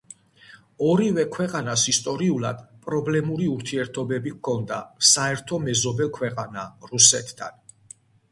[0.91, 7.63] ორივე ქვეყანას ისტორიულად პრობლემური ურთიერთობები ჰქონდა საერთო მეზობელ ქვეყანა, რუსეთთან.